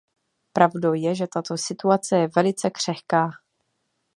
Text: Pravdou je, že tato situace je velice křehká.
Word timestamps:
Pravdou 0.53 0.93
je, 0.93 1.15
že 1.15 1.27
tato 1.27 1.57
situace 1.57 2.17
je 2.17 2.27
velice 2.35 2.69
křehká. 2.69 3.29